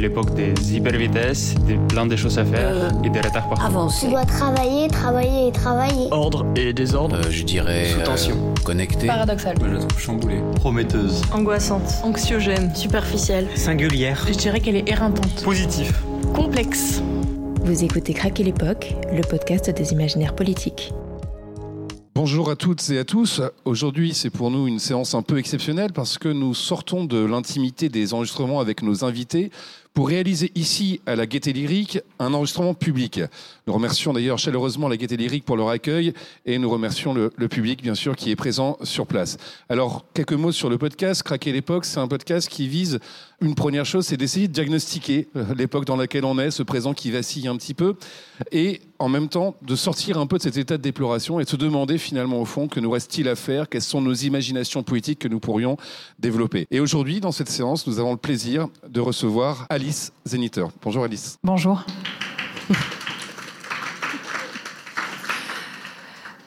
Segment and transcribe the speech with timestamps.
[0.00, 3.66] l'époque des hyper vitesses, des plein de choses à faire Euh, et des retards partout.
[3.66, 4.06] Avancer.
[4.06, 6.08] Tu dois travailler, travailler et travailler.
[6.10, 7.16] Ordre et désordre.
[7.16, 7.86] Euh, je dirais.
[7.92, 8.36] Sous euh, tension.
[8.64, 9.06] connecté.
[9.06, 9.56] Paradoxal.
[9.60, 10.40] Je la trouve chamboulée.
[10.56, 11.22] Prometteuse.
[11.32, 11.88] Angoissante.
[12.02, 12.74] Anxiogène.
[12.74, 13.46] Superficielle.
[13.54, 14.24] Singulière.
[14.26, 15.42] Je dirais qu'elle est éreintante.
[15.44, 15.92] Positif.
[16.34, 17.02] Complexe.
[17.64, 20.92] Vous écoutez Craquer l'époque, le podcast des imaginaires politiques.
[22.14, 23.40] Bonjour à toutes et à tous.
[23.64, 27.88] Aujourd'hui, c'est pour nous une séance un peu exceptionnelle parce que nous sortons de l'intimité
[27.88, 29.50] des enregistrements avec nos invités
[29.94, 33.20] pour réaliser ici, à la Gaieté Lyrique, un enregistrement public.
[33.66, 36.14] Nous remercions d'ailleurs chaleureusement la Gaieté Lyrique pour leur accueil
[36.46, 39.36] et nous remercions le, le public, bien sûr, qui est présent sur place.
[39.68, 41.22] Alors, quelques mots sur le podcast.
[41.22, 43.00] Craquer l'époque, c'est un podcast qui vise
[43.40, 46.92] une première chose, c'est d'essayer de diagnostiquer euh, l'époque dans laquelle on est, ce présent
[46.92, 47.96] qui vacille un petit peu,
[48.52, 51.48] et en même temps de sortir un peu de cet état de déploration et de
[51.48, 55.20] se demander finalement au fond que nous reste-t-il à faire, quelles sont nos imaginations politiques
[55.20, 55.76] que nous pourrions
[56.18, 56.66] développer.
[56.70, 60.66] Et aujourd'hui, dans cette séance, nous avons le plaisir de recevoir Alice Zeniter.
[60.82, 61.38] Bonjour Alice.
[61.42, 61.84] Bonjour.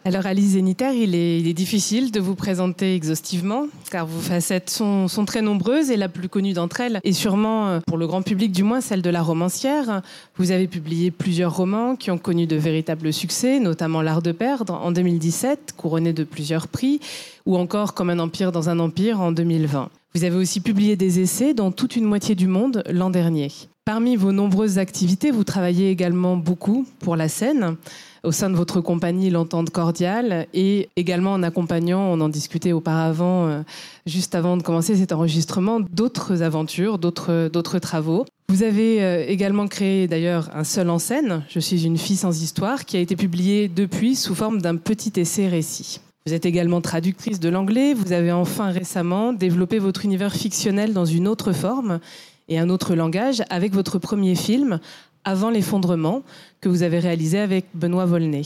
[0.05, 4.69] Alors Alice Zénitaire, il est, il est difficile de vous présenter exhaustivement, car vos facettes
[4.69, 8.05] sont, sont très nombreuses et la plus connue d'entre elles est sûrement, euh, pour le
[8.05, 10.01] grand public du moins, celle de la romancière.
[10.35, 14.73] Vous avez publié plusieurs romans qui ont connu de véritables succès, notamment L'Art de perdre
[14.73, 16.99] en 2017, couronné de plusieurs prix,
[17.45, 19.89] ou encore Comme un empire dans un empire en 2020.
[20.15, 23.51] Vous avez aussi publié des essais dans toute une moitié du monde l'an dernier.
[23.85, 27.75] Parmi vos nombreuses activités, vous travaillez également beaucoup pour la scène
[28.23, 33.47] au sein de votre compagnie L'Entente Cordiale et également en accompagnant, on en discutait auparavant,
[33.47, 33.61] euh,
[34.05, 38.25] juste avant de commencer cet enregistrement, d'autres aventures, d'autres, travaux.
[38.47, 42.41] Vous avez euh, également créé d'ailleurs un seul en scène, Je suis une fille sans
[42.41, 45.99] histoire, qui a été publié depuis sous forme d'un petit essai récit.
[46.25, 51.03] Vous êtes également traductrice de l'anglais, vous avez enfin récemment développé votre univers fictionnel dans
[51.03, 51.99] une autre forme
[52.47, 54.80] et un autre langage avec votre premier film,
[55.25, 56.22] Avant l'effondrement,
[56.59, 58.44] que vous avez réalisé avec Benoît Volney.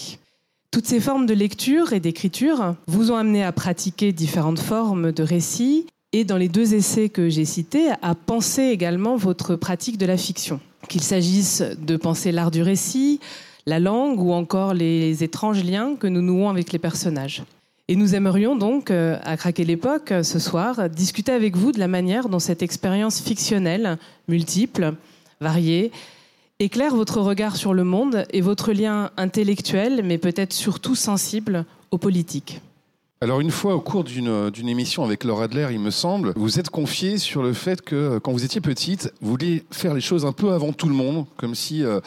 [0.69, 5.23] Toutes ces formes de lecture et d'écriture vous ont amené à pratiquer différentes formes de
[5.23, 10.05] récits et dans les deux essais que j'ai cités, à penser également votre pratique de
[10.05, 10.59] la fiction.
[10.87, 13.19] Qu'il s'agisse de penser l'art du récit,
[13.65, 17.43] la langue ou encore les étranges liens que nous nouons avec les personnages.
[17.89, 21.79] Et nous aimerions donc, euh, à Craquer l'époque, euh, ce soir, discuter avec vous de
[21.79, 24.95] la manière dont cette expérience fictionnelle, multiple,
[25.39, 25.91] variée,
[26.59, 31.97] éclaire votre regard sur le monde et votre lien intellectuel, mais peut-être surtout sensible, aux
[31.97, 32.61] politiques.
[33.19, 36.59] Alors une fois au cours d'une d'une émission avec Laura Adler, il me semble, vous
[36.59, 40.01] êtes confié sur le fait que euh, quand vous étiez petite, vous vouliez faire les
[40.01, 41.99] choses un peu avant tout le monde, comme si euh,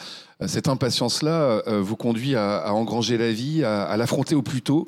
[0.45, 4.87] cette impatience-là euh, vous conduit à, engranger la vie, à l'affronter au plus tôt.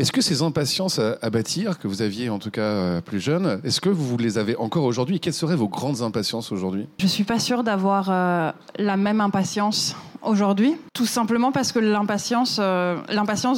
[0.00, 3.60] Est-ce que ces impatiences à, bâtir, que vous aviez en tout cas euh, plus jeune,
[3.64, 6.86] est-ce que vous les avez encore aujourd'hui quelles seraient vos grandes impatiences aujourd'hui?
[7.00, 12.58] Je suis pas sûre d'avoir euh, la même impatience aujourd'hui, tout simplement parce que l'impatience,
[12.60, 12.96] euh,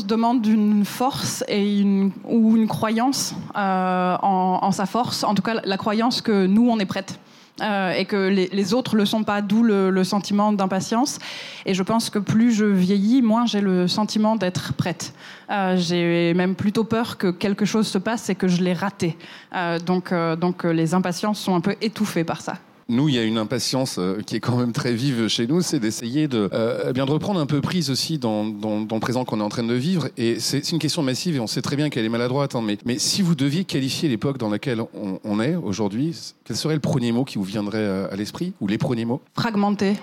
[0.06, 5.60] demande une force et une, ou une croyance en, en sa force, en tout cas
[5.62, 7.18] la croyance que nous on est prête.
[7.60, 11.18] Euh, et que les, les autres le sont pas, d'où le, sentiment d'impatience.
[11.66, 15.12] Et je pense que plus je vieillis, moins j'ai le sentiment d'être prête.
[15.50, 19.16] Euh, j'ai même plutôt peur que quelque chose se passe et que je l'ai raté.
[19.54, 22.54] Euh, donc, donc les impatiences sont un peu étouffées par ça.
[22.90, 25.60] Nous, il y a une impatience euh, qui est quand même très vive chez nous,
[25.62, 28.96] c'est d'essayer de, euh, eh bien de reprendre un peu prise aussi dans, dans, dans
[28.96, 30.08] le présent qu'on est en train de vivre.
[30.16, 32.56] Et c'est une question massive et on sait très bien qu'elle est maladroite.
[32.56, 36.56] hein, mais, mais si vous deviez qualifier l'époque dans laquelle on, on est aujourd'hui, quel
[36.56, 39.20] serait le premier mot qui vous viendrait euh, à l'esprit Ou les premiers mots?
[39.34, 39.96] Fragmenté.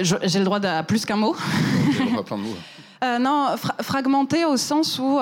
[0.00, 1.36] J'ai le droit à plus qu'un mot.
[2.10, 2.56] On va plein de mots.
[3.20, 5.18] Non, fra- fragmenté au sens où,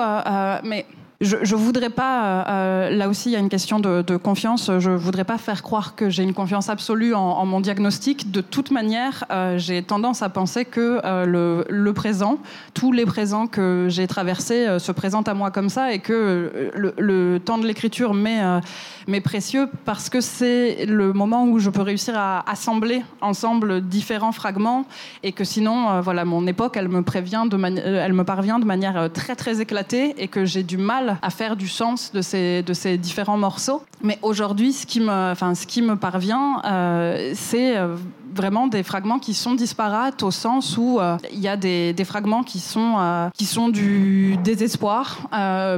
[0.63, 0.85] mais
[1.23, 2.25] je, je voudrais pas.
[2.25, 4.69] euh, euh, là aussi, il y a une question de, confiance.
[4.79, 8.31] Je voudrais pas faire croire que j'ai une confiance absolue en, mon diagnostic.
[8.31, 12.37] De toute manière, euh, j'ai tendance à penser que le, présent,
[12.73, 17.39] tous les présents que j'ai traversés, se présentent à moi comme ça, et que le,
[17.43, 22.49] temps de l'écriture m'est précieux parce que c'est le moment où je peux réussir à
[22.49, 24.85] assembler ensemble différents fragments,
[25.23, 29.61] et que sinon, voilà, mon époque, elle me elle me parvient de manière très très
[29.61, 33.37] éclatée, et que j'ai du mal à faire du sens de ces de ces différents
[33.37, 33.83] morceaux.
[34.01, 37.95] Mais aujourd'hui, ce qui me, enfin, ce qui me parvient, euh, c'est euh,
[38.33, 40.99] vraiment des fragments qui sont disparates au sens où
[41.31, 45.29] il y a des, des, fragments qui sont, qui sont du désespoir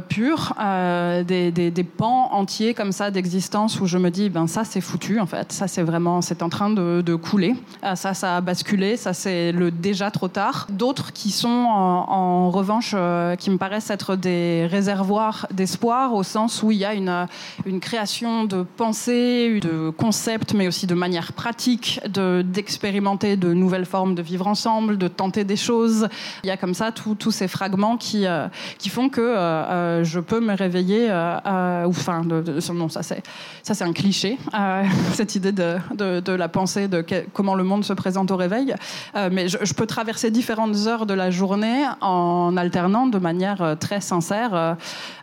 [0.09, 0.53] pur,
[1.27, 5.19] des, des, pans entiers comme ça d'existence où je me dis, ben ça c'est foutu
[5.19, 7.55] en fait, ça c'est vraiment, c'est en train de, de couler,
[7.95, 10.67] ça ça a basculé, ça c'est le déjà trop tard.
[10.69, 12.95] D'autres qui sont en, revanche,
[13.37, 17.27] qui me paraissent être des réservoirs d'espoir au sens où il y a une,
[17.65, 21.99] une création de pensée, de concepts, mais aussi de manière pratique
[22.51, 26.07] d'expérimenter de, nouvelles formes de vivre ensemble, de tenter des choses.
[26.43, 28.47] Il y a comme ça tous ces fragments qui, euh,
[28.77, 33.93] qui font que euh, euh, je peux me réveiller, ou enfin, non, ça c'est un
[33.93, 34.37] cliché,
[35.13, 37.03] cette idée de, de, la pensée, de
[37.33, 38.75] comment le monde se présente au réveil.
[39.31, 44.01] mais je, je, peux traverser différentes heures de la journée en alternant de manière très
[44.01, 44.77] sincère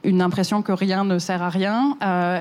[0.04, 1.96] une impression que rien ne sert à rien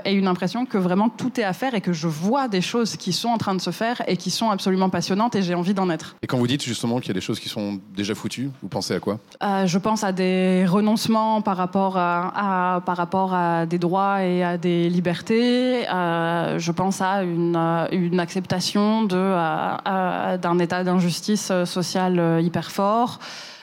[0.06, 2.96] et une impression que vraiment tout est à faire et que je vois des choses
[2.98, 5.74] qui sont en train de se faire et qui sont absolument passionnantes et j'ai envie
[5.74, 6.16] d'en être.
[6.22, 8.68] Et quand vous dites justement qu'il y a des choses qui sont déjà foutues, vous
[8.70, 9.20] pensez à quoi?
[9.44, 14.44] Euh, Je pense à des renoncements par rapport à, par rapport à des droits et
[14.44, 15.88] à des libertés.
[15.90, 17.56] Euh, je pense à une,
[17.92, 23.20] une acceptation d'un état d'injustice sociale hyper fort.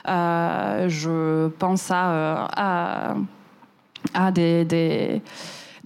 [0.07, 3.15] Euh, je pense à, à,
[4.13, 5.21] à des, des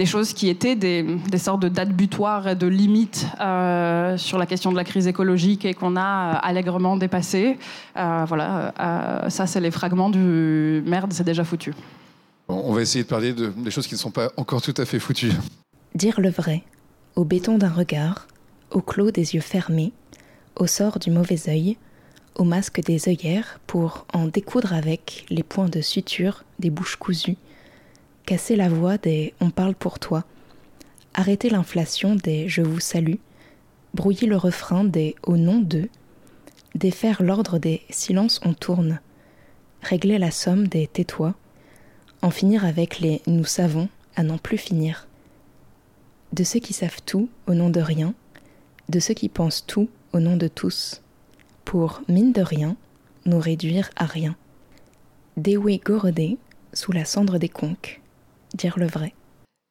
[0.03, 4.37] des choses qui étaient des, des sortes de dates butoirs et de limites euh, sur
[4.37, 6.01] la question de la crise écologique et qu'on a
[6.35, 7.57] euh, allègrement dépassé.
[7.95, 11.73] Euh, voilà, euh, ça c'est les fragments du merde, c'est déjà foutu.
[12.49, 14.73] Bon, on va essayer de parler de, des choses qui ne sont pas encore tout
[14.75, 15.31] à fait foutues.
[15.95, 16.63] Dire le vrai,
[17.15, 18.27] au béton d'un regard,
[18.71, 19.93] au clos des yeux fermés,
[20.57, 21.77] au sort du mauvais œil,
[22.35, 27.37] au masque des œillères pour en découdre avec les points de suture des bouches cousues,
[28.25, 30.23] casser la voix des On parle pour toi,
[31.13, 33.17] arrêter l'inflation des Je vous salue,
[33.93, 35.89] brouiller le refrain des Au nom d'eux,
[36.75, 38.99] défaire l'ordre des Silence on tourne,
[39.81, 41.35] régler la somme des Tais-toi,
[42.21, 45.07] en finir avec les Nous savons à n'en plus finir.
[46.31, 48.13] De ceux qui savent tout au nom de rien,
[48.89, 51.01] de ceux qui pensent tout au nom de tous,
[51.65, 52.75] pour, mine de rien,
[53.25, 54.35] nous réduire à rien.
[55.37, 56.37] Dewe Gorodé,
[56.73, 58.02] sous la cendre des conques
[58.53, 59.13] dire le vrai.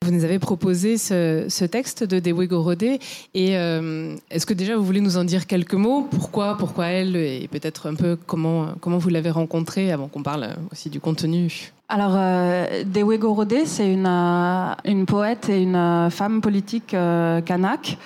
[0.04, 2.98] Vous nous avez proposé ce, ce texte de Dewe Gorodé
[3.34, 6.08] et euh, est-ce que déjà vous voulez nous en dire quelques mots?
[6.10, 7.14] Pourquoi, pourquoi elle?
[7.14, 11.72] Et peut-être un peu comment comment vous l'avez rencontrée avant qu'on parle aussi du contenu.
[11.88, 17.40] Alors euh, Dewe Gorodé, c'est une euh, une poète et une euh, femme politique euh,
[17.40, 17.96] kanak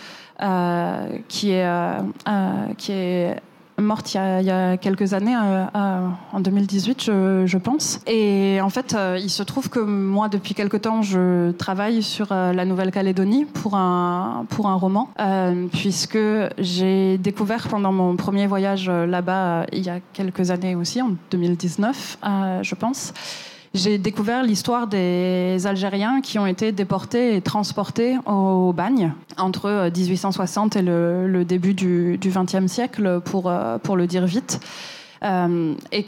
[1.29, 1.67] qui est
[2.77, 3.37] qui est
[3.79, 7.59] morte il y a, il y a quelques années, euh, euh, en 2018, je, je,
[7.59, 8.01] pense.
[8.07, 12.29] Et en fait, euh, il se trouve que moi, depuis quelque temps, je travaille sur
[12.31, 16.19] euh, la Nouvelle-Calédonie pour un, pour un roman, euh, puisque
[16.59, 22.19] j'ai découvert pendant mon premier voyage là-bas, il y a quelques années aussi, en 2019,
[22.63, 23.13] je pense,
[23.77, 30.77] j'ai découvert l'histoire des Algériens qui ont été déportés et transportés au bagne entre 1860
[30.77, 33.53] et le, début du XXe siècle, pour,
[33.83, 34.61] pour le dire vite.
[35.23, 36.05] Euh, et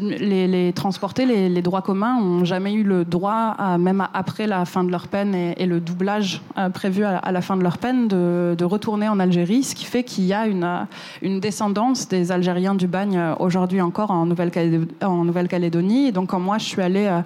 [0.00, 4.64] les, les transportés, les, les, droits communs n'ont jamais eu le droit, même après la
[4.64, 8.08] fin de leur peine et, le doublage euh, prévu à, la fin de leur peine,
[8.08, 10.86] de, de retourner en Algérie, ce qui fait qu'il y a une,
[11.22, 14.88] une, descendance des Algériens du bagne aujourd'hui encore en Nouvelle-Calédonie.
[15.24, 17.20] Nouvelle et donc quand moi je suis allée euh,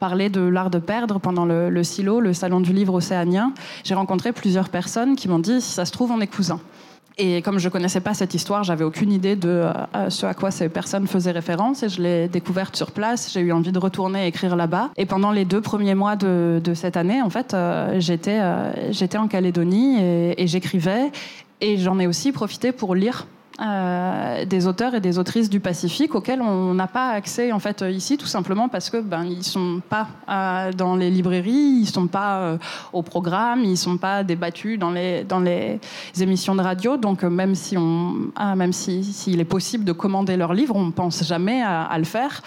[0.00, 3.52] parler de l'art de perdre pendant le, le, silo, le salon du livre océanien,
[3.84, 6.60] j'ai rencontré plusieurs personnes qui m'ont dit si ça se trouve on est cousins.
[7.18, 9.48] Et comme je connaissais pas cette histoire, j'avais aucune idée de
[9.94, 13.32] euh, ce à quoi ces personnes faisaient référence et je l'ai découverte sur place.
[13.32, 14.90] J'ai eu envie de retourner écrire là-bas.
[14.98, 19.16] Et pendant les deux premiers mois de, cette année, en fait, euh, j'étais euh, j'étais
[19.16, 21.10] en Calédonie et j'écrivais.
[21.62, 23.26] Et j'en ai aussi profité pour lire
[23.58, 27.82] euh, des auteurs et des autrices du Pacifique auxquels on n'a pas accès en fait
[27.88, 32.06] ici tout simplement parce que ben ils sont pas euh, dans les librairies, ils sont
[32.06, 32.58] pas euh,
[32.92, 35.80] au programme, ils sont pas débattus dans les dans les
[36.20, 36.98] émissions de radio.
[36.98, 40.76] Donc euh, même si on ah, même si s'il est possible de commander leurs livres,
[40.76, 42.42] on pense jamais à, à le faire.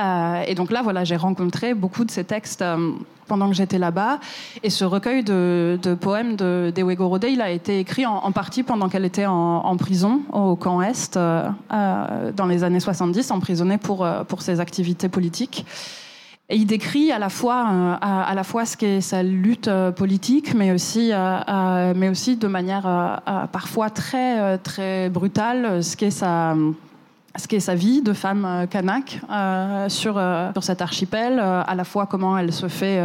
[0.00, 2.92] Euh, et donc là, voilà, j'ai rencontré beaucoup de ces textes euh,
[3.26, 4.18] pendant que j'étais là-bas.
[4.62, 8.88] Et ce recueil de, poèmes de Dewe Gorodé, il a été écrit en, partie pendant
[8.88, 11.48] qu'elle était en, prison au camp Est euh,
[12.36, 15.64] dans les années 70, emprisonnée pour, pour ses activités politiques.
[16.52, 17.64] Et il décrit à la fois,
[18.02, 21.12] à, la fois ce qu'est sa lutte politique, mais aussi,
[21.94, 23.20] mais aussi de manière
[23.52, 26.56] parfois très, très brutale, ce qu'est sa
[27.36, 31.74] ce qu'est sa vie de femme euh, kanak euh, sur, euh, sur cet archipel, à
[31.74, 33.00] la fois comment elle se fait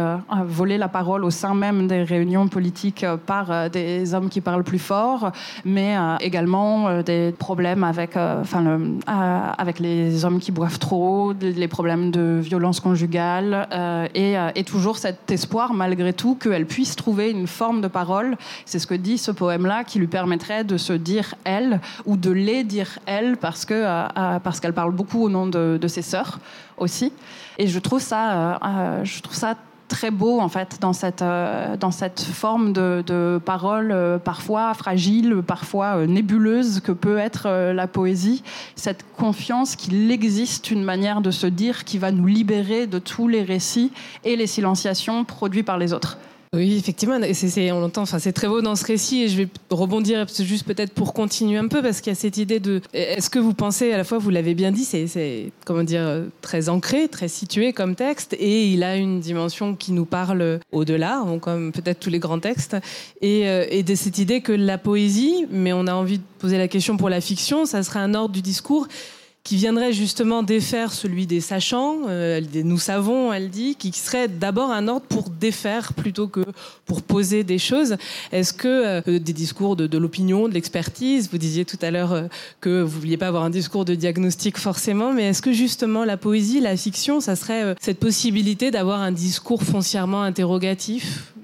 [0.46, 4.78] voler la parole au sein même des réunions politiques par des hommes qui parlent plus
[4.78, 5.30] fort,
[5.64, 12.80] mais également des problèmes avec, avec les hommes qui boivent trop, les problèmes de violence
[12.80, 13.68] conjugale,
[14.14, 18.36] et, et toujours cet espoir malgré tout qu'elle puisse trouver une forme de parole.
[18.64, 22.30] C'est ce que dit ce poème-là qui lui permettrait de se dire elle ou de
[22.30, 23.84] les dire elle parce que
[24.16, 26.38] euh, parce qu'elle parle beaucoup au nom de, ses sœurs
[26.78, 27.12] aussi.
[27.58, 29.56] Et je trouve ça, euh, euh, je trouve ça
[29.88, 36.80] très beau en fait dans cette dans cette forme de, parole parfois fragile, parfois nébuleuse
[36.80, 38.42] que peut être la poésie.
[38.74, 43.28] Cette confiance qu'il existe une manière de se dire qui va nous libérer de tous
[43.28, 43.92] les récits
[44.24, 46.18] et les silenciations produits par les autres.
[46.52, 48.02] Oui, effectivement, c'est, on l'entend.
[48.02, 51.58] Enfin, c'est très beau dans ce récit, et je vais rebondir juste peut-être pour continuer
[51.58, 52.80] un peu, parce qu'il y a cette idée de.
[52.92, 56.68] Est-ce que vous pensez à la fois, vous l'avez bien dit, c'est, comment dire très
[56.68, 61.72] ancré, très situé comme texte, et il a une dimension qui nous parle au-delà, comme
[61.72, 62.76] peut-être tous les grands textes,
[63.20, 66.58] et, euh, et de cette idée que la poésie, mais on a envie de poser
[66.58, 68.86] la question pour la fiction, ça serait un ordre du discours
[69.46, 74.26] qui viendrait justement défaire celui des sachants, euh, dit, nous savons, elle dit, qui serait
[74.26, 76.40] d'abord un ordre pour défaire plutôt que
[76.84, 77.96] pour poser des choses.
[78.32, 78.66] Est-ce que
[79.06, 82.22] euh, des discours de, de l'opinion, de l'expertise, vous disiez tout à l'heure euh,
[82.60, 86.16] que vous vouliez pas avoir un discours de diagnostic forcément, mais est-ce que justement la
[86.16, 91.35] poésie, la fiction, ça serait euh, cette possibilité d'avoir un discours foncièrement interrogatif?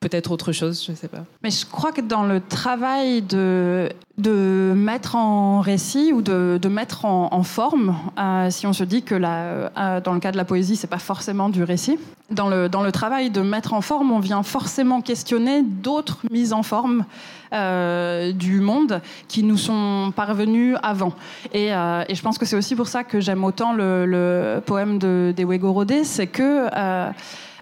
[0.00, 1.24] Peut-être autre chose, je ne sais pas.
[1.42, 6.68] Mais je crois que dans le travail de, de mettre en récit ou de, de
[6.68, 10.36] mettre en, forme, euh, si on se dit que la, euh, dans le cas de
[10.36, 11.98] la poésie, c'est pas forcément du récit,
[12.30, 16.52] dans le, dans le travail de mettre en forme, on vient forcément questionner d'autres mises
[16.52, 17.04] en forme
[17.52, 21.12] euh, du monde qui nous sont parvenues avant.
[21.52, 25.34] Et, et je pense que c'est aussi pour ça que j'aime autant le, poème de
[25.36, 26.68] d'Ewego Rodé, c'est que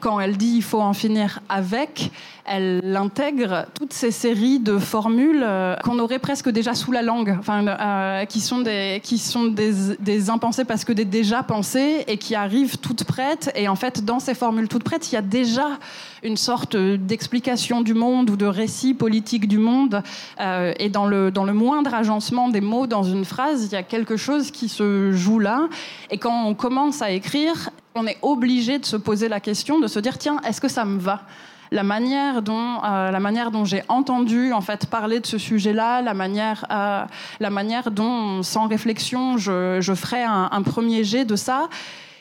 [0.06, 2.12] quand elle dit il faut en finir avec,
[2.46, 7.36] elle intègre toutes ces séries de formules euh, qu'on aurait presque déjà sous la langue,
[7.38, 12.04] enfin, euh, qui sont, des, qui sont des, des impensées parce que des déjà pensées
[12.06, 13.50] et qui arrivent toutes prêtes.
[13.54, 15.78] Et en fait, dans ces formules toutes prêtes, il y a déjà
[16.22, 20.02] une sorte d'explication du monde ou de récit politique du monde.
[20.40, 23.76] Euh, et dans le, dans le moindre agencement des mots dans une phrase, il y
[23.76, 25.68] a quelque chose qui se joue là.
[26.10, 29.86] Et quand on commence à écrire, on est obligé de se poser la question, de
[29.88, 31.22] se dire tiens, est-ce que ça me va?
[31.70, 36.02] La manière dont euh, la manière dont j'ai entendu en fait parler de ce sujet-là,
[36.02, 37.04] la manière euh,
[37.40, 41.68] la manière dont sans réflexion je, je ferai un, premier jet de ça.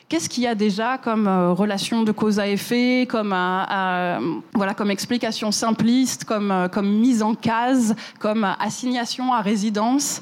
[0.08, 4.34] Qu'est-ce qu'il y a déjà comme euh, relation de cause à effet, comme euh, euh,
[4.54, 10.20] voilà, comme explication simpliste, comme comme mise en case, comme assignation à résidence,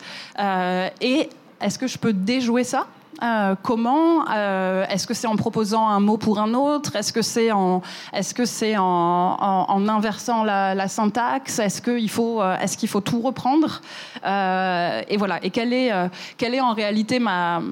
[1.01, 1.29] et
[1.61, 2.87] est-ce que je peux déjouer ça?
[3.23, 6.97] Euh, comment euh, Est-ce que c'est en proposant un mot pour un autre?
[6.97, 11.59] Est-ce que c'est en, est-ce que c'est en, inversant la, syntaxe?
[11.59, 13.81] Est-ce qu'il faut, euh, est-ce qu'il faut tout reprendre?
[14.25, 15.39] Et voilà.
[15.43, 15.93] Et quelle est,
[16.37, 17.63] quelle est en réalité ma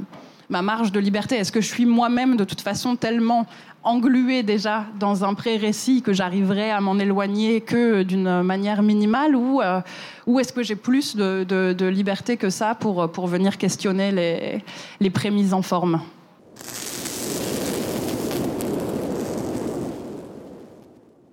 [0.50, 1.37] ma marge de liberté?
[1.37, 3.46] Est-ce que je suis moi-même de toute façon tellement
[3.84, 9.60] engluée déjà dans un pré-récit que j'arriverai à m'en éloigner que d'une manière minimale ou,
[9.60, 9.80] euh,
[10.26, 14.64] ou est-ce que j'ai plus de, de, liberté que ça pour, pour venir questionner les,
[15.00, 16.00] les prémises en forme?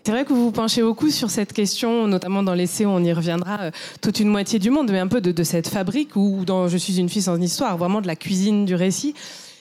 [0.09, 3.13] C'est vrai que vous vous penchez beaucoup sur cette question, notamment dans l'essai, on y
[3.13, 6.45] reviendra, euh, toute une moitié du monde, mais un peu de, de cette fabrique où
[6.45, 9.13] dans Je suis une fille sans histoire, vraiment de la cuisine du récit.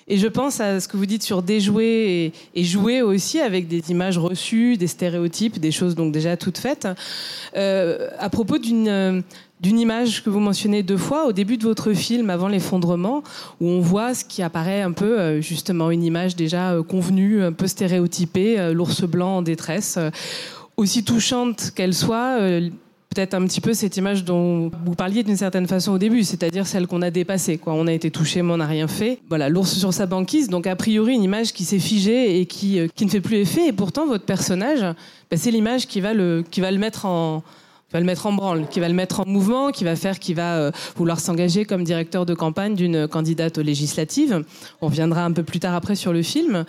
[0.09, 3.91] Et je pense à ce que vous dites sur déjouer et, jouer aussi avec des
[3.91, 6.89] images reçues, des stéréotypes, des choses donc déjà toutes faites.
[7.57, 9.23] Euh, à propos d'une
[9.61, 13.23] d'une image que vous mentionnez deux fois au début de votre film, avant l'effondrement,
[13.61, 17.43] où on voit ce qui apparaît un peu euh, justement une image déjà euh, convenue,
[17.43, 20.11] un peu stéréotypée, euh, l'ours blanc en détresse, euh,
[20.77, 22.39] aussi touchante qu'elle soit.
[23.09, 26.67] Peut-être un petit peu cette image dont vous parliez d'une certaine façon au début, c'est-à-dire
[26.67, 27.59] celle qu'on a dépassée.
[27.59, 27.73] Quoi.
[27.75, 29.19] On a été touché, mais on n'a rien fait.
[29.29, 32.79] Voilà, l'ours sur sa banquise, donc a priori une image qui s'est figée et qui,
[32.79, 33.69] euh, qui ne fait plus effet.
[33.69, 34.81] Et pourtant, votre personnage,
[35.31, 37.43] bah, c'est l'image qui va le, qui va le mettre en
[37.89, 40.19] qui va le mettre en branle, qui va le mettre en mouvement, qui va faire
[40.19, 44.45] qu'il va euh, vouloir s'engager comme directeur de campagne d'une candidate aux législatives.
[44.83, 46.67] On reviendra un peu plus tard après sur le film.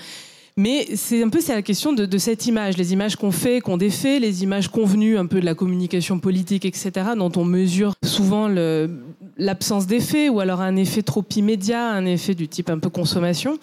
[0.59, 3.77] Mais c'est un peu c'est la question de, cette image, les images qu'on fait, qu'on
[3.77, 8.49] défait, les images convenues un peu de la communication politique, etc., dont on mesure souvent
[9.37, 13.57] l'absence d'effet ou alors un effet trop immédiat, un effet du type un peu consommation.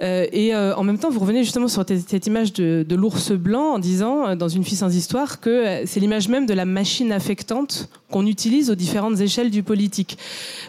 [0.00, 3.72] Euh, et euh, en même temps, vous revenez justement sur cette, image de, l'ours blanc
[3.72, 7.10] en disant, euh, dans une fille sans histoire, que c'est l'image même de la machine
[7.10, 10.18] affectante qu'on utilise aux différentes échelles du politique.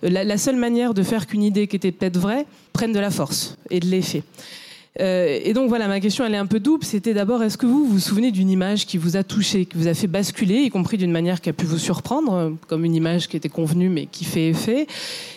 [0.01, 3.55] La seule manière de faire qu'une idée qui était peut-être vraie prenne de la force
[3.69, 4.23] et de l'effet.
[4.99, 6.83] Euh, et donc voilà, ma question elle est un peu double.
[6.83, 9.87] C'était d'abord, est-ce que vous vous souvenez d'une image qui vous a touché, qui vous
[9.87, 12.95] a fait basculer, y compris d'une manière qui a pu vous surprendre, euh, comme une
[12.95, 14.87] image qui était convenue mais qui fait effet?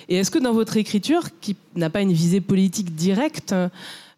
[0.09, 3.69] Et est-ce que dans votre écriture, qui n'a pas une visée politique directe, euh,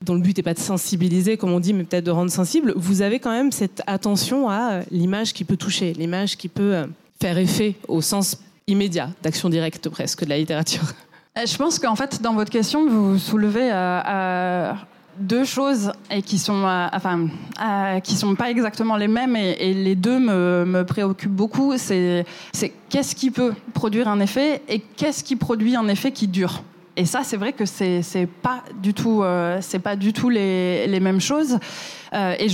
[0.02, 2.72] dont le but n'est pas de sensibiliser, comme on dit, mais peut-être de rendre sensible,
[2.76, 6.84] vous avez quand même cette attention à l'image qui peut toucher, l'image qui peut
[7.20, 10.82] faire effet au sens immédiat, d'action directe presque de la littérature?
[11.36, 14.72] Je pense qu'en fait, dans votre question, vous soulevez euh,
[15.18, 17.28] deux choses et qui sont, euh, enfin,
[17.62, 21.74] euh, qui sont pas exactement les mêmes et, les deux me, préoccupent beaucoup.
[21.76, 22.24] C'est
[22.88, 26.62] qu'est-ce qui peut produire un effet et qu'est-ce qui produit un effet qui dure.
[26.96, 31.00] Et ça, c'est vrai que c'est pas du tout, euh, c'est pas du tout les,
[31.00, 31.58] mêmes choses.
[32.12, 32.46] Euh, et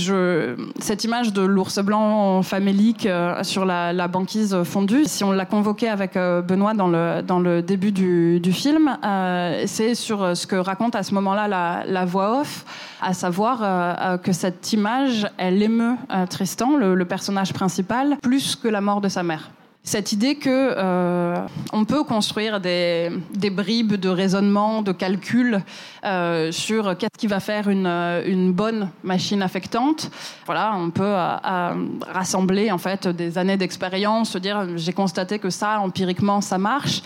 [0.79, 5.87] cette image de l'ours blanc famélique euh, sur la, banquise fondue, si on l'a convoqué
[5.87, 8.97] avec Benoît dans le, début du, film,
[9.67, 12.65] c'est sur ce que raconte à ce moment-là la, voix off,
[12.99, 15.95] à savoir que cette image, elle émeut
[16.29, 19.51] Tristan, le personnage principal, plus que la mort de sa mère
[19.83, 21.35] cette idée que euh,
[21.73, 23.09] on peut construire des,
[23.51, 25.61] bribes de raisonnement, de calcul
[26.05, 30.11] euh, sur qu'est-ce qui va faire une, bonne machine affectante.
[30.45, 31.73] Voilà, on peut à
[32.07, 37.01] rassembler en fait des années d'expérience, se dire j'ai constaté que ça empiriquement ça marche,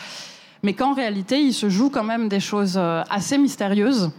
[0.63, 2.77] mais qu'en réalité il se joue quand même des choses
[3.09, 4.11] assez mystérieuses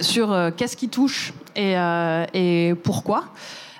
[0.00, 3.24] sur euh, qu'est-ce qui touche euh, et pourquoi.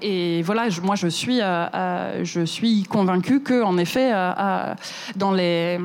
[0.04, 4.75] Et voilà, moi je suis, euh, euh, je convaincue que, en effet, euh,
[5.14, 5.78] dans les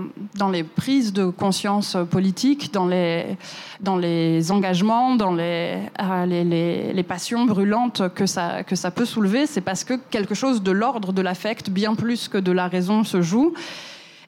[0.75, 9.45] prises de conscience politique, dans les engagements, dans les passions brûlantes que ça peut soulever,
[9.45, 13.03] c'est parce que quelque chose de l'ordre de l'affect, bien plus que de la raison,
[13.03, 13.53] se joue.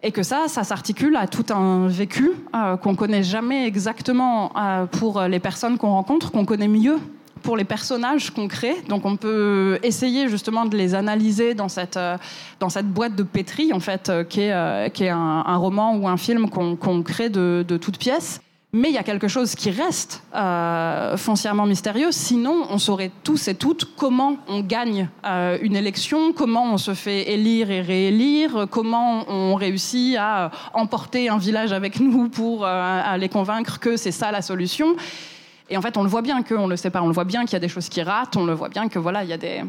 [0.02, 4.54] Et que ça, ça s'articule à tout un vécu euh, qu'on connaît jamais exactement
[4.94, 7.00] pour les personnes qu'on rencontre, qu'on connaît mieux
[7.42, 8.76] pour les personnages qu'on crée.
[8.88, 12.18] Donc on peut essayer justement de les analyser dans cette, euh,
[12.60, 15.96] dans cette boîte de pétri, en fait, euh, qui est, euh, qui est un, roman
[15.96, 18.42] ou un film qu'on qu crée de, de toutes pièces.
[18.72, 20.22] Mais il y a quelque chose qui reste
[21.18, 22.12] foncièrement mystérieux.
[22.12, 27.32] Sinon, on saurait tous et toutes comment on gagne une élection, comment on se fait
[27.32, 33.30] élire et réélire, comment on réussit à emporter un village avec nous pour euh, les
[33.30, 34.96] convaincre que c'est ça la solution.
[35.70, 37.02] Et en fait, on le voit bien qu'on ne le sait pas.
[37.02, 38.36] On le voit bien qu'il y a des choses qui ratent.
[38.38, 39.64] On le voit bien que voilà, il y a des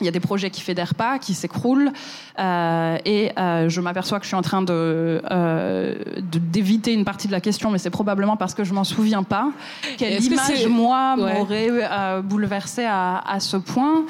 [0.00, 1.90] il y a des projets qui fédèrent pas, qui s'écroulent,
[2.38, 5.22] euh, et euh, je m'aperçois que je suis en train de
[6.20, 9.50] d'éviter une partie de la question, mais c'est probablement parce que je m'en souviens pas.
[9.96, 11.34] Quelle image moi ouais.
[11.34, 14.04] m'aurait euh, bouleversé à, à, ce point?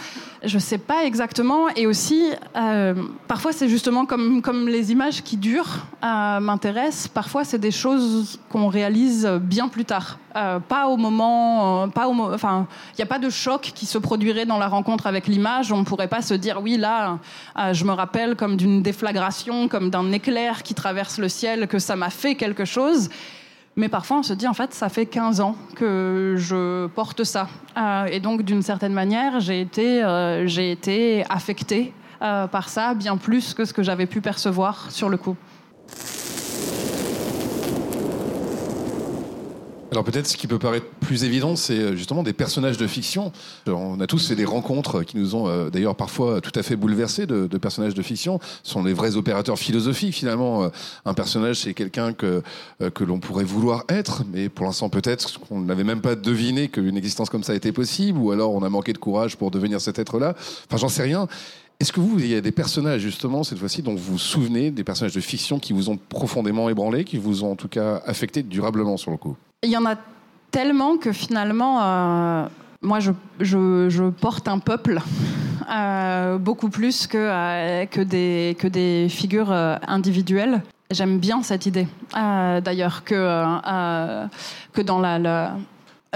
[0.44, 1.68] Je sais pas exactement.
[1.76, 2.94] Et aussi, euh,
[3.26, 7.08] parfois c'est justement comme les images qui durent euh, m'intéressent.
[7.08, 12.14] Parfois c'est des choses qu'on réalise bien plus tard, euh, pas au moment, pas au,
[12.14, 15.78] il n'y a pas de choc qui se produirait dans la rencontre avec l'image on
[15.78, 17.18] ne pourrait pas se dire oui là
[17.72, 21.96] je me rappelle comme d'une déflagration comme d'un éclair qui traverse le ciel que ça
[21.96, 23.08] m'a fait quelque chose
[23.76, 27.48] mais parfois on se dit en fait ça fait 15 ans que je porte ça.
[27.76, 33.52] Euh, et donc d'une certaine manière j'ai été euh, affectée euh, par ça bien plus
[33.52, 35.36] que ce que j'avais pu percevoir sur le coup
[39.96, 43.32] Alors peut-être ce qui peut paraître plus évident, c'est justement des personnages de fiction.
[43.66, 46.62] Alors, on a tous fait des rencontres qui nous ont euh, d'ailleurs parfois tout à
[46.62, 48.38] fait bouleversés de, personnages de fiction.
[48.62, 50.70] Ce sont les vrais opérateurs philosophiques finalement.
[51.06, 52.42] Un personnage, c'est quelqu'un que
[52.82, 56.68] euh, que l'on pourrait vouloir être, mais pour l'instant peut-être qu'on n'avait même pas deviné
[56.68, 59.80] qu'une existence comme ça était possible, ou alors on a manqué de courage pour devenir
[59.80, 60.34] cet être-là.
[60.66, 61.26] Enfin, j'en sais rien.
[61.80, 64.70] Est-ce que vous, il y a des personnages justement cette fois-ci dont vous vous souvenez,
[64.70, 68.02] des personnages de fiction qui vous ont profondément ébranlé, qui vous ont en tout cas
[68.04, 69.38] affecté durablement sur le coup?
[69.66, 69.96] Il y en a
[70.50, 72.46] tellement que finalement, euh,
[72.80, 75.00] moi, je, porte un peuple
[75.70, 80.62] euh, beaucoup plus que, euh, que, des, que des figures individuelles.
[80.90, 83.58] J'aime bien cette idée, d'ailleurs, que,
[84.72, 85.56] que dans la,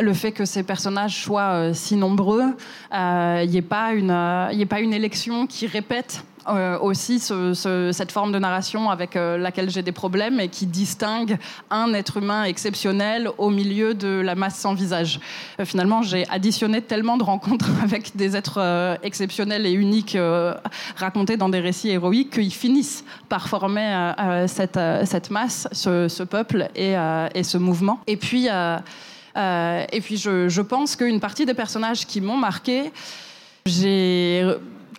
[0.01, 2.45] le fait que ces personnages soient si nombreux,
[2.93, 8.33] il n'y ait, ait pas une élection qui répète euh, aussi ce, ce, cette forme
[8.33, 11.37] de narration avec euh, laquelle j'ai des problèmes et qui distingue
[11.71, 15.21] un être humain exceptionnel au milieu de la masse sans visage.
[15.59, 20.17] Euh, finalement, j'ai additionné tellement de rencontres avec des êtres exceptionnels et uniques
[20.97, 24.13] racontés dans des récits héroïques qu'ils finissent par former
[24.47, 26.95] cette, masse, ce, peuple et,
[27.43, 28.01] ce mouvement.
[28.07, 32.93] Et puis et puis je, je pense qu'une partie des personnages qui m'ont marqué,
[33.67, 34.45] j'ai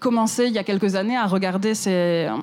[0.02, 1.74] commencé il y a quelques années à regarder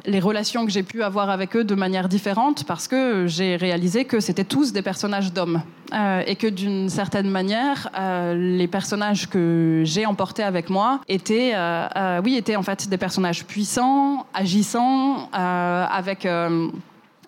[0.07, 4.05] les relations que j'ai pu avoir avec eux de manière différente parce que j'ai réalisé
[4.05, 5.61] que c'était tous des personnages d'hommes
[5.93, 11.53] euh, et que d'une certaine manière euh, les personnages que j'ai emportés avec moi étaient
[11.55, 16.27] euh, oui étaient en fait des personnages puissants agissants avec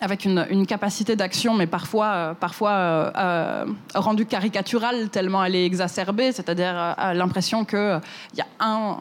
[0.01, 6.95] avec une, capacité d'action, mais parfois, parfois euh, rendue caricaturale, tellement elle est exacerbée, c'est-à-dire
[7.13, 8.01] l'impression qu'il
[8.35, 8.97] y a un,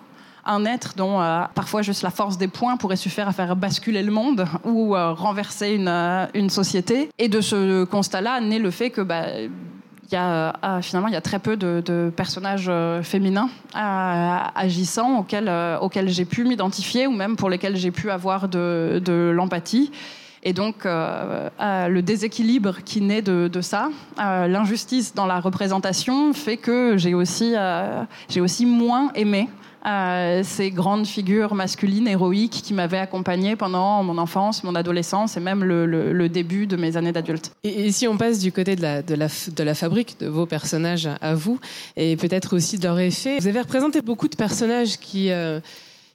[0.51, 4.03] un être dont euh, parfois juste la force des points pourrait suffire à faire basculer
[4.03, 7.09] le monde ou euh, renverser une, euh, une, société.
[7.19, 9.27] Et de ce constat-là naît le fait que bah,
[10.11, 12.71] y a, finalement, il y a très peu de, personnages
[13.03, 19.31] féminins agissants auxquels, j'ai pu m'identifier ou même pour lesquels j'ai pu avoir de, de
[19.33, 19.93] l'empathie.
[20.43, 26.97] Et donc, le déséquilibre qui naît de, de ça, l'injustice dans la représentation, fait que
[26.97, 27.55] j'ai aussi,
[28.29, 29.49] j'ai aussi moins aimé
[29.87, 35.41] euh, ces grandes figures masculines héroïques qui m'avaient accompagnée pendant mon enfance, mon adolescence et
[35.41, 37.53] même le, début de mes années d'adulte.
[37.65, 40.47] Et, si on passe du côté de la, de la, de la fabrique de vos
[40.47, 41.59] personnages à vous,
[41.97, 45.31] et peut-être aussi de leur effet, vous avez représenté beaucoup de personnages qui...
[45.31, 45.61] Euh,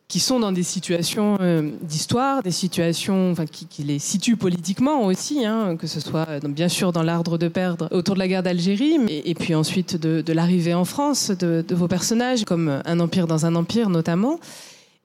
[0.08, 5.46] qui sont dans des situations euh, d'histoire, des situations enfin, qui, les situent politiquement aussi,
[5.46, 8.98] hein, que ce soit bien sûr dans l'ardre de perdre autour de la guerre d'Algérie,
[9.10, 13.56] et, puis ensuite de, l'arrivée en France de, vos personnages, comme Un empire dans un
[13.56, 14.39] empire notamment.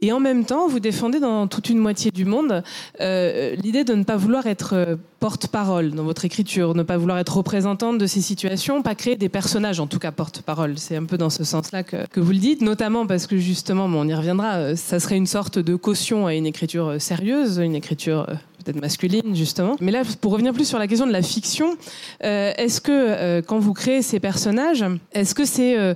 [0.03, 2.63] Et en même temps, vous défendez dans toute une moitié du monde
[3.01, 7.19] euh, l'idée de ne pas vouloir être euh, porte-parole dans votre écriture, ne pas vouloir
[7.19, 10.79] être représentante de ces situations, pas créer des personnages, en tout cas porte-parole.
[10.79, 14.09] C'est un peu dans ce sens-là que, vous le dites, notamment parce que justement, on
[14.09, 18.27] y reviendra, euh, ça serait une sorte de caution à une écriture sérieuse, une écriture
[18.62, 19.77] peut-être masculine justement.
[19.81, 21.77] Mais là, pour revenir plus sur la question de la fiction,
[22.25, 25.94] euh, est-ce que euh, quand vous créez ces personnages, est-ce que c'est euh,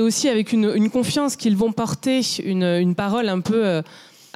[0.00, 3.82] aussi avec une, confiance qu'ils vont porter une, parole un peu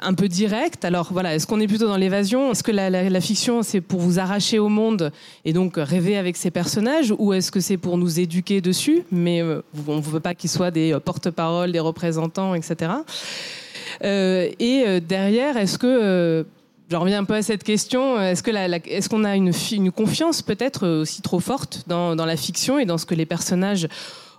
[0.03, 0.83] un peu directe?
[0.85, 2.51] Alors voilà, est-ce qu'on est plutôt dans l'évasion?
[2.51, 5.11] Est-ce que la fiction, c'est pour vous arracher au monde
[5.45, 7.13] et donc rêver avec ces personnages?
[7.17, 9.03] Ou est-ce que c'est pour nous éduquer dessus?
[9.11, 12.91] Mais on ne veut pas qu'ils soient des porte-paroles, des représentants, etc.
[14.03, 16.43] Euh, et euh, derrière, est-ce que euh,
[16.89, 18.19] je reviens un peu à cette question.
[18.19, 18.43] Est-ce
[18.89, 23.05] est-ce qu'on a une, confiance peut-être aussi trop forte dans, la fiction et dans ce
[23.05, 23.87] que les personnages,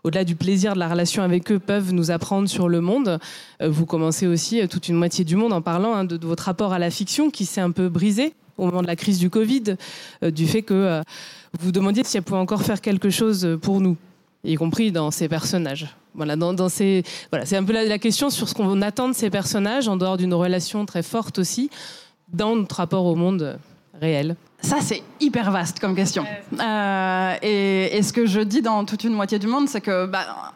[0.04, 3.18] au-delà du plaisir de la relation avec eux, peuvent nous apprendre sur le monde?
[3.64, 6.74] Vous commencez aussi toute une moitié du monde en parlant hein, de, de, votre rapport
[6.74, 9.76] à la fiction qui s'est un peu brisé au moment de la crise du Covid,
[10.20, 11.00] du fait que
[11.58, 13.96] vous vous demandiez si elle pouvait encore faire quelque chose pour nous,
[14.44, 15.94] y compris dans ces personnages.
[16.14, 19.30] Voilà, dans, ces, voilà, c'est un peu la, question sur ce qu'on attend de ces
[19.30, 21.70] personnages, en dehors d'une relation très forte aussi,
[22.32, 23.58] dans notre rapport au monde
[24.00, 24.36] réel.
[24.60, 26.24] Ça, c'est hyper vaste comme question.
[26.60, 30.06] Euh, et, et, ce que je dis dans toute une moitié du monde, c'est que
[30.06, 30.52] bah,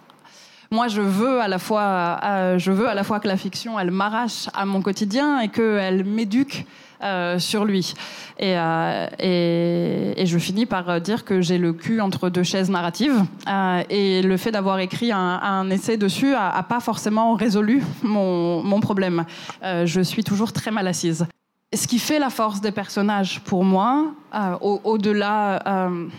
[0.71, 3.79] moi, je veux à la fois, euh, je veux à la fois que la fiction,
[3.79, 6.67] elle m'arrache à mon quotidien et qu'elle m'éduque
[7.03, 7.95] euh, sur lui.
[8.39, 12.71] Et, euh, et, et, je finis par dire que j'ai le cul entre deux chaises
[12.71, 13.25] narratives.
[13.49, 18.81] Euh, et le fait d'avoir écrit un, essai dessus a, pas forcément résolu mon, mon
[18.81, 19.25] problème.
[19.63, 21.27] Euh, je suis toujours très mal assise.
[21.75, 25.89] Ce qui fait la force des personnages pour moi, euh, au-delà...
[25.91, 26.11] Au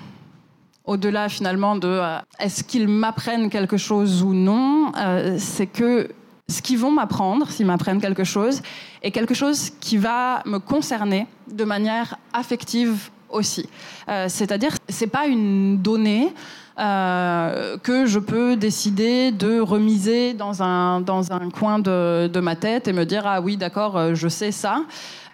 [0.88, 6.10] au-delà finalement de euh, est-ce qu'ils m'apprennent quelque chose ou non, euh, c'est que
[6.50, 8.62] ce qu'ils vont m'apprendre, s'ils m'apprennent quelque chose,
[9.04, 13.68] est quelque chose qui va me concerner de manière affective aussi.
[14.08, 16.34] Euh, C'est-à-dire, c'est pas une donnée.
[16.80, 22.56] Euh, que je peux décider de remiser dans un, dans un coin de, de ma
[22.56, 24.84] tête et me dire ah oui d'accord euh, je sais ça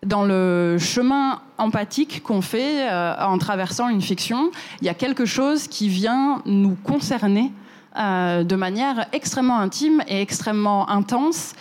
[0.05, 5.67] dans le chemin empathique qu'on fait en traversant une fiction, il y a quelque chose
[5.67, 7.51] qui vient nous concerner
[7.95, 11.53] de manière extrêmement intime et extrêmement intense.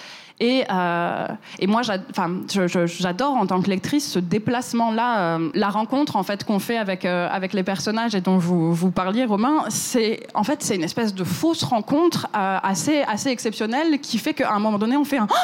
[0.42, 1.28] Et, euh,
[1.60, 6.58] et moi, j'adore en tant que lectrice ce déplacement-là, euh, la rencontre en fait qu'on
[6.58, 9.58] fait avec euh, les personnages et dont vous parliez, Romain.
[9.68, 14.52] C'est en fait c'est une espèce de fausse rencontre assez assez exceptionnelle qui fait qu'à
[14.52, 15.34] un moment donné on fait un oh,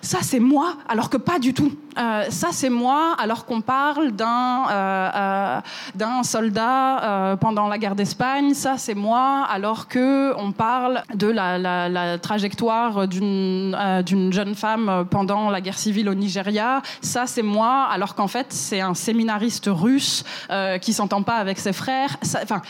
[0.00, 1.72] ça c'est moi alors que pas du tout.
[1.96, 5.62] Ça c'est moi alors qu'on parle d'un
[5.94, 8.54] d'un soldat pendant la guerre d'Espagne.
[8.54, 14.45] Ça c'est moi alors que on parle de la, la, la trajectoire d'une d'une jeune
[14.54, 16.82] femme pendant la guerre civile au Nigeria.
[17.00, 21.58] Ça, c'est moi, alors qu'en fait, c'est un séminariste russe euh, qui s'entend pas avec
[21.58, 22.16] ses frères.
[22.42, 22.62] Enfin.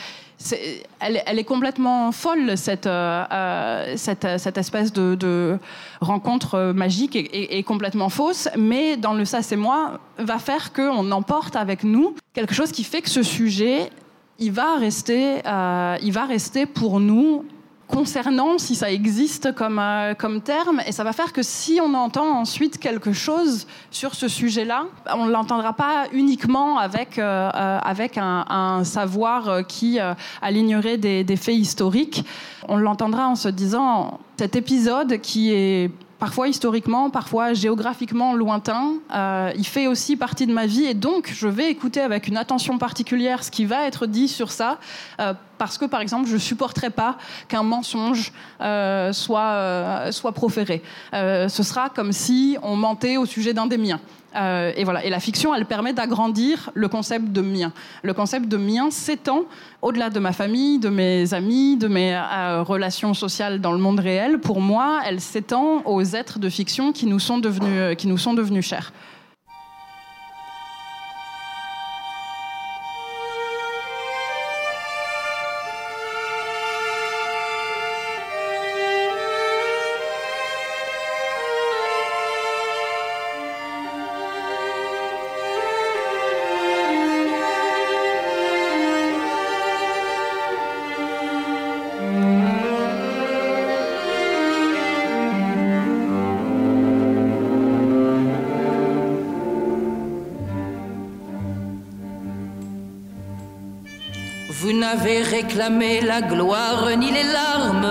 [1.00, 5.58] Elle, est complètement folle cette, euh, euh, cette, cette, espèce de,
[6.02, 11.56] rencontre magique et, complètement fausse, mais dans le ça c'est moi va faire qu'on emporte
[11.56, 13.90] avec nous quelque chose qui fait que ce sujet
[14.38, 17.44] il va rester, euh, il va rester pour nous
[17.88, 21.94] concernant si ça existe comme, euh, comme terme, et ça va faire que si on
[21.94, 27.78] entend ensuite quelque chose sur ce sujet-là, on ne l'entendra pas uniquement avec, euh, euh,
[27.82, 29.98] avec un, savoir qui
[30.42, 32.24] alignerait des, des faits historiques,
[32.68, 38.94] on l'entendra en se disant, cet épisode qui est parfois historiquement, parfois géographiquement lointain.
[39.14, 42.36] Euh, il fait aussi partie de ma vie et donc je vais écouter avec une
[42.36, 44.78] attention particulière ce qui va être dit sur ça,
[45.20, 47.16] euh, parce que par exemple je supporterai pas
[47.48, 50.82] qu'un mensonge euh, soit, euh, soit proféré.
[51.14, 54.00] Euh, ce sera comme si on mentait au sujet d'un des miens.
[54.76, 55.02] Et voilà.
[55.02, 57.72] Et la fiction, elle permet d'agrandir le concept de mien.
[58.02, 59.44] Le concept de mien s'étend
[59.80, 62.20] au-delà de ma famille, de mes amis, de mes
[62.66, 64.38] relations sociales dans le monde réel.
[64.38, 68.34] Pour moi, elle s'étend aux êtres de fiction qui nous sont devenus, qui nous sont
[68.34, 68.92] devenus chers.
[104.66, 107.86] Vous n'avez réclamé la gloire ni les larmes,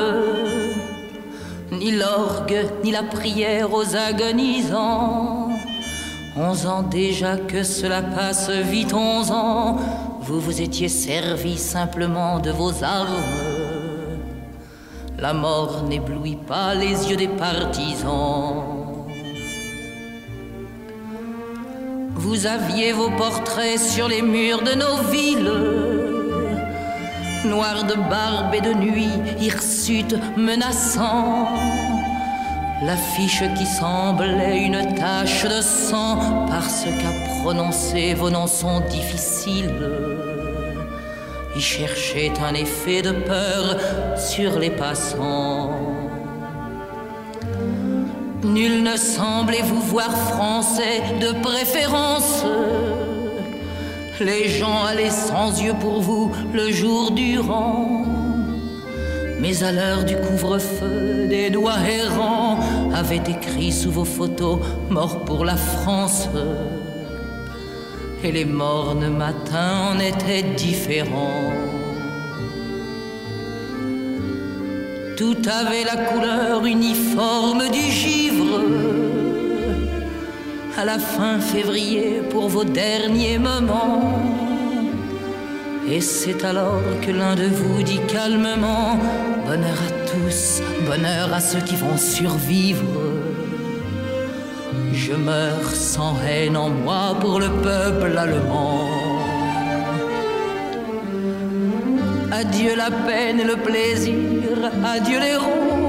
[1.72, 5.52] ni l'orgue, ni la prière aux agonisants.
[6.36, 9.78] Onze ans déjà que cela passe vite, onze ans,
[10.20, 13.24] vous vous étiez servi simplement de vos armes.
[15.18, 18.66] La mort n'éblouit pas les yeux des partisans.
[22.16, 25.95] Vous aviez vos portraits sur les murs de nos villes
[27.46, 31.48] noir de barbe et de nuit, hirsute menaçant.
[32.84, 39.90] L'affiche qui semblait une tache de sang, parce qu'à prononcer vos noms sont difficiles,
[41.56, 43.78] y cherchait un effet de peur
[44.18, 45.72] sur les passants.
[48.44, 52.44] Nul ne semblait vous voir français de préférence.
[54.22, 58.06] Les gens allaient sans yeux pour vous le jour durant.
[59.40, 62.60] Mais à l'heure du couvre-feu, des doigts errants
[62.94, 66.30] avaient écrit sous vos photos Mort pour la France.
[68.24, 71.52] Et les mornes matins en étaient différents.
[75.18, 78.62] Tout avait la couleur uniforme du givre
[80.78, 84.22] à la fin février pour vos derniers moments.
[85.88, 88.98] Et c'est alors que l'un de vous dit calmement
[89.46, 92.84] Bonheur à tous, bonheur à ceux qui vont survivre.
[94.94, 98.90] Je meurs sans haine en moi pour le peuple allemand.
[102.32, 104.16] Adieu la peine et le plaisir,
[104.84, 105.85] adieu les roses.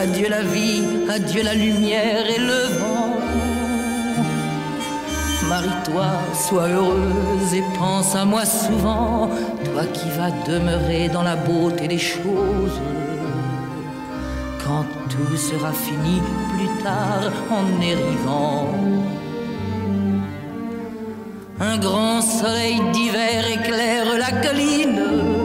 [0.00, 3.16] Adieu la vie, adieu la lumière et le vent.
[5.48, 9.28] Marie-toi, sois heureuse et pense à moi souvent,
[9.64, 12.80] toi qui vas demeurer dans la beauté des choses.
[14.64, 18.68] Quand tout sera fini plus tard en érivant.
[21.58, 25.37] Un grand soleil d'hiver éclaire la colline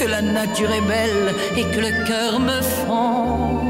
[0.00, 3.62] que la nature est belle et que le cœur me fend.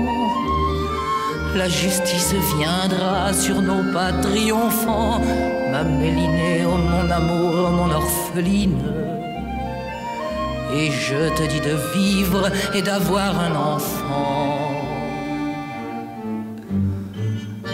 [1.57, 5.21] La justice viendra sur nos pas triomphants,
[5.73, 8.81] ma Mélinée, mon amour, mon orpheline.
[10.73, 14.71] Et je te dis de vivre et d'avoir un enfant.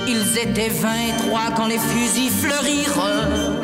[0.09, 3.56] Ils étaient vingt et trois quand les fusils fleurirent.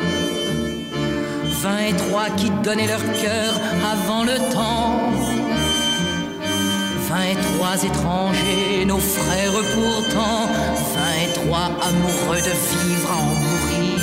[1.63, 3.53] Vingt et trois qui donnaient leur cœur
[3.89, 4.99] avant le temps.
[7.07, 10.47] Vingt et trois étrangers, nos frères pourtant.
[10.93, 13.97] Vingt et trois amoureux de vivre à en mourir.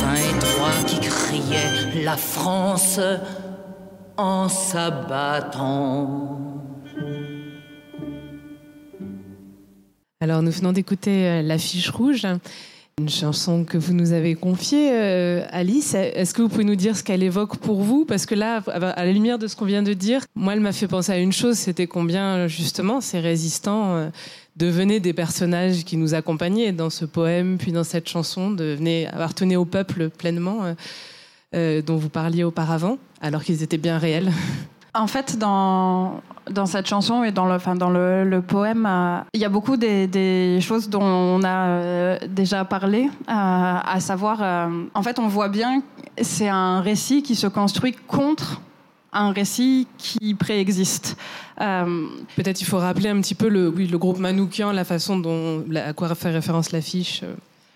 [0.00, 2.98] Vingt et trois qui criaient la France
[4.16, 6.38] en s'abattant.
[10.20, 12.26] Alors nous venons d'écouter l'affiche rouge
[13.00, 15.94] Une chanson que vous nous avez confiée, euh, Alice.
[15.94, 18.04] Est-ce que vous pouvez nous dire ce qu'elle évoque pour vous?
[18.04, 20.72] Parce que là, à la lumière de ce qu'on vient de dire, moi, elle m'a
[20.72, 24.08] fait penser à une chose, c'était combien, justement, ces résistants euh,
[24.56, 29.56] devenaient des personnages qui nous accompagnaient dans ce poème, puis dans cette chanson, devenaient, appartenaient
[29.56, 30.74] au peuple pleinement,
[31.54, 34.30] euh, dont vous parliez auparavant, alors qu'ils étaient bien réels.
[34.94, 39.40] En fait, dans, dans cette chanson et dans le, enfin, dans le, poème, euh, il
[39.40, 45.02] y a beaucoup des, choses dont on a euh, déjà parlé, euh, à savoir, en
[45.02, 45.82] fait, on voit bien,
[46.20, 48.60] c'est un récit qui se construit contre
[49.14, 51.16] un récit qui préexiste.
[51.56, 55.64] Peut-être il faut rappeler un petit peu le, oui, le groupe Manoukian, la façon dont,
[55.74, 57.22] à quoi fait référence l'affiche.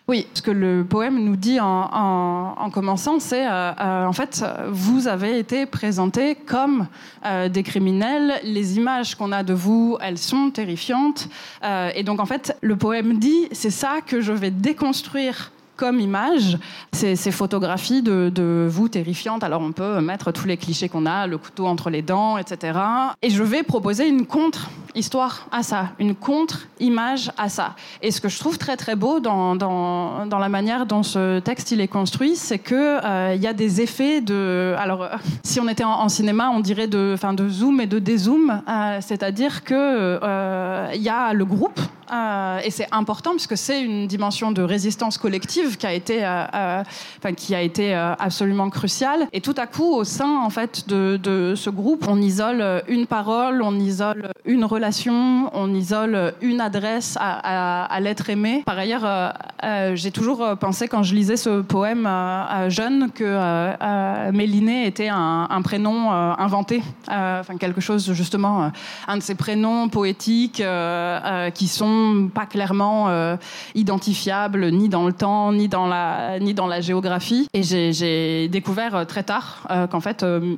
[0.08, 4.12] Oui, ce que le poème nous dit en, en, en commençant, c'est euh, euh, en
[4.12, 6.86] fait, vous avez été présentés comme
[7.24, 8.34] euh, des criminels.
[8.44, 11.28] Les images qu'on a de vous, elles sont terrifiantes.
[11.64, 16.00] Euh, et donc, en fait, le poème dit, c'est ça que je vais déconstruire comme
[16.00, 16.58] image,
[16.92, 19.44] ces, photographies de, vous terrifiantes.
[19.44, 22.78] Alors on peut mettre tous les clichés qu'on a, le couteau entre les dents, etc.
[23.22, 27.74] Et je vais proposer une contre-histoire à ça, une contre-image à ça.
[28.02, 31.70] Et ce que je trouve très très beau dans, dans, la manière dont ce texte
[31.70, 34.74] il est construit, c'est que euh, y a des effets de.
[34.78, 35.08] Alors
[35.42, 38.98] si on était en, cinéma, on dirait de, enfin de zoom et de dézoom, euh,
[39.00, 41.80] c'est-à-dire que euh, y a le groupe
[42.12, 46.44] euh, et c'est important puisque c'est une dimension de résistance collective qui a été, euh,
[46.54, 46.84] euh,
[47.18, 49.26] enfin, qui a été euh, absolument cruciale.
[49.32, 53.06] Et tout à coup, au sein en fait de, de, ce groupe, on isole une
[53.06, 58.62] parole, on isole une relation, on isole une adresse à, à, l'être aimé.
[58.64, 59.34] Par ailleurs,
[59.94, 62.08] j'ai toujours pensé quand je lisais ce poème
[62.68, 68.70] jeune que Méliné était un, un prénom inventé, enfin quelque chose justement,
[69.08, 70.62] un de ces prénoms poétiques
[71.54, 73.36] qui sont pas clairement
[73.74, 77.48] identifiables ni dans le temps ni dans la ni dans la géographie.
[77.52, 80.56] Et j'ai découvert euh, très tard euh, qu'en fait euh,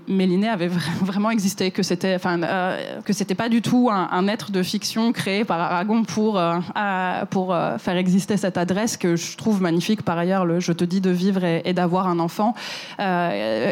[0.51, 4.63] avait vra vraiment existé que c'était enfin euh, que pas du tout un, être de
[4.63, 6.41] fiction créé par Aragon pour
[7.31, 10.03] pour faire exister cette adresse que je trouve magnifique.
[10.03, 12.55] Par ailleurs le je te dis de vivre et, d'avoir un enfant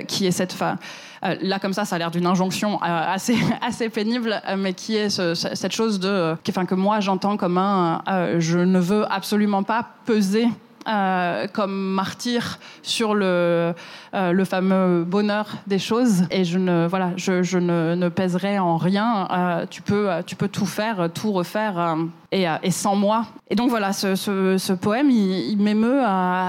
[0.06, 0.78] qui est cette fin
[1.22, 5.34] là comme ça ça a l'air d'une injonction assez assez pénible mais qui est ce,
[5.34, 8.02] cette chose de qui, enfin que moi j'entends comme un
[8.38, 10.48] je ne veux absolument pas peser
[10.88, 13.74] euh, comme martyr sur le,
[14.14, 16.22] euh, le fameux bonheur des choses.
[16.30, 19.26] Et je ne voilà je, ne, pèserai en rien.
[19.32, 21.96] Euh, tu peux tu peux tout faire tout refaire
[22.30, 23.26] et, sans moi.
[23.50, 26.02] Et donc voilà ce, poème il, m'émeut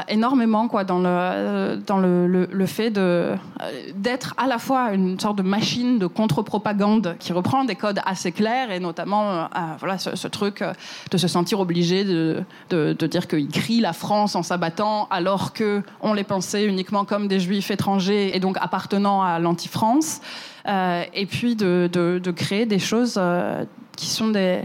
[0.08, 5.38] énormément quoi dans le dans le, le, le fait d'être à la fois une sorte
[5.38, 10.64] de machine de contre-propagande qui reprend des codes assez clairs et notamment voilà ce, truc
[11.10, 15.82] de se sentir obligé de, de dire qu'il crie la France en s'abattant alors que
[16.02, 20.22] on les pensait uniquement comme des juifs étrangers et donc appartenant à l'anti-France.
[20.68, 23.64] Euh, et puis de, de, créer des choses euh,
[23.96, 24.62] qui sont des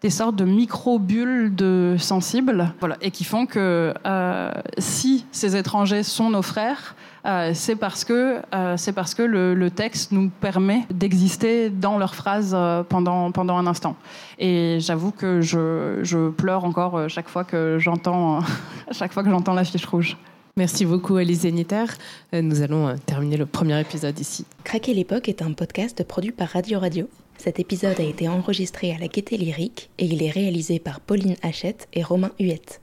[0.00, 6.04] des sortes de micro-bulles de sensibles voilà, et qui font que euh, si ces étrangers
[6.04, 6.94] sont nos frères,
[7.26, 11.98] euh, c'est parce que, euh, c'est parce que le, le texte nous permet d'exister dans
[11.98, 12.56] leurs phrases
[12.88, 13.96] pendant, pendant un instant.
[14.38, 18.40] Et j'avoue que je, je pleure encore chaque fois que j'entends
[18.92, 20.16] chaque fois que j'entends la fiche rouge.
[20.58, 21.96] Merci beaucoup Alice Zénitaire.
[22.34, 24.44] Euh, nous allons terminer le premier épisode ici.
[24.64, 27.08] Craquer l'époque est un podcast produit par Radio Radio.
[27.38, 31.36] Cet épisode a été enregistré à la Gaieté Lyrique et il est réalisé par Pauline
[31.42, 32.80] Hachette et Romain Huette.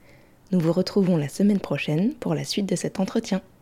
[0.50, 3.42] Nous vous retrouvons la semaine prochaine pour la suite de cet entretien.